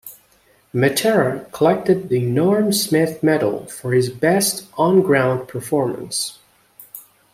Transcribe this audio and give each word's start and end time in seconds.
Matera 0.73 1.51
collected 1.51 2.09
the 2.09 2.21
Norm 2.21 2.73
Smith 2.73 3.21
Medal 3.21 3.67
for 3.67 3.91
his 3.93 4.09
best 4.09 4.65
on 4.75 5.03
ground 5.03 5.47
performance. 5.47 6.39